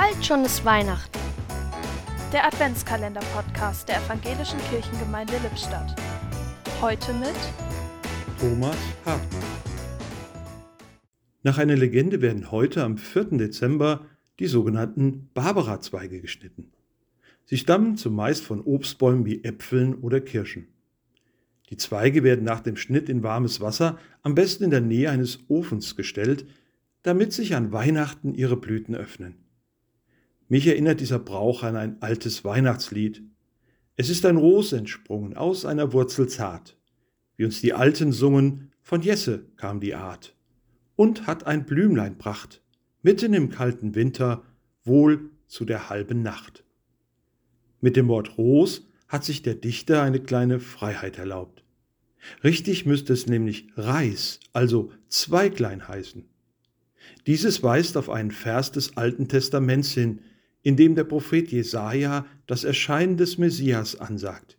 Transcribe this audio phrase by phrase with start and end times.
[0.00, 1.18] Bald schon ist Weihnachten.
[2.32, 5.92] Der Adventskalender-Podcast der Evangelischen Kirchengemeinde Lippstadt.
[6.80, 7.34] Heute mit
[8.38, 9.42] Thomas Hartmann.
[11.42, 13.38] Nach einer Legende werden heute am 4.
[13.38, 14.06] Dezember
[14.38, 16.70] die sogenannten Barbara-Zweige geschnitten.
[17.44, 20.68] Sie stammen zumeist von Obstbäumen wie Äpfeln oder Kirschen.
[21.70, 25.40] Die Zweige werden nach dem Schnitt in warmes Wasser, am besten in der Nähe eines
[25.48, 26.46] Ofens gestellt,
[27.02, 29.47] damit sich an Weihnachten ihre Blüten öffnen.
[30.48, 33.22] Mich erinnert dieser Brauch an ein altes Weihnachtslied.
[33.96, 36.78] Es ist ein Ros entsprungen aus einer Wurzel zart.
[37.36, 40.34] Wie uns die Alten sungen, von Jesse kam die Art.
[40.96, 42.62] Und hat ein Blümlein pracht,
[43.02, 44.42] mitten im kalten Winter,
[44.84, 46.64] wohl zu der halben Nacht.
[47.80, 51.62] Mit dem Wort Ros hat sich der Dichter eine kleine Freiheit erlaubt.
[52.42, 56.24] Richtig müsste es nämlich Reis, also Zweiglein heißen.
[57.26, 60.20] Dieses weist auf einen Vers des Alten Testaments hin,
[60.62, 64.58] in dem der Prophet Jesaja das Erscheinen des Messias ansagt.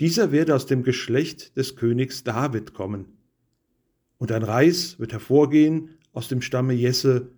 [0.00, 3.18] Dieser werde aus dem Geschlecht des Königs David kommen.
[4.18, 7.32] Und ein Reis wird hervorgehen aus dem Stamme Jesse,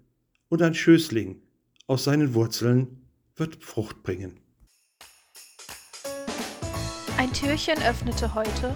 [0.49, 1.41] und ein Schößling
[1.87, 4.41] aus seinen Wurzeln wird Frucht bringen.
[7.17, 8.75] Ein Türchen öffnete heute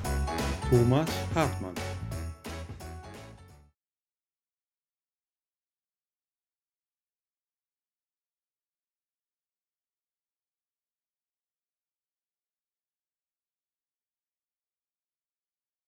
[0.71, 1.75] Thomas Hartmann.